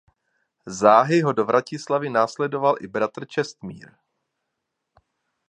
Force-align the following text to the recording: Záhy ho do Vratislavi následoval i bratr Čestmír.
Záhy 0.67 1.21
ho 1.21 1.33
do 1.33 1.45
Vratislavi 1.45 2.09
následoval 2.09 2.75
i 2.81 2.87
bratr 2.87 3.25
Čestmír. 3.25 3.91